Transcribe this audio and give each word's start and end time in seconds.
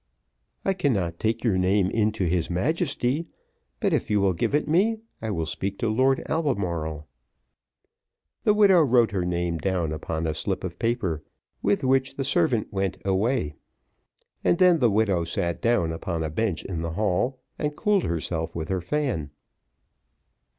"I 0.65 0.73
cannot 0.73 1.19
take 1.19 1.43
your 1.43 1.59
name 1.59 1.91
into 1.91 2.25
his 2.25 2.49
Majesty, 2.49 3.27
but 3.79 3.93
if 3.93 4.09
you 4.09 4.19
will 4.19 4.33
give 4.33 4.55
it 4.55 4.67
me, 4.67 4.97
I 5.21 5.29
will 5.29 5.45
speak 5.45 5.77
to 5.77 5.89
Lord 5.89 6.23
Albemarle." 6.27 7.07
The 8.43 8.55
widow 8.55 8.81
wrote 8.81 9.11
her 9.11 9.23
name 9.25 9.59
down 9.59 9.91
upon 9.91 10.25
a 10.25 10.33
slip 10.33 10.63
of 10.63 10.79
paper; 10.79 11.21
with 11.61 11.83
which 11.83 12.15
the 12.15 12.23
servant 12.23 12.73
went 12.73 12.97
away, 13.05 13.53
and 14.43 14.57
then 14.57 14.79
the 14.79 14.89
widow 14.89 15.23
sat 15.23 15.61
down 15.61 15.91
upon 15.91 16.23
a 16.23 16.31
bench 16.31 16.65
in 16.65 16.81
the 16.81 16.93
hall, 16.93 17.37
and 17.59 17.75
cooled 17.77 18.05
herself 18.05 18.55
with 18.55 18.69
her 18.69 18.81
fan. 18.81 19.29